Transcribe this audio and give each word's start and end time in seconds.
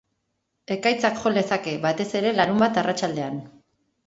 Ekaitzak 0.75 1.19
jo 1.25 1.31
lezake, 1.35 1.75
batez 1.83 2.09
ere 2.21 2.33
larunbat 2.39 2.81
arratsaldean. 2.85 3.39